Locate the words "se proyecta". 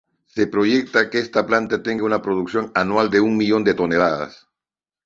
0.25-1.11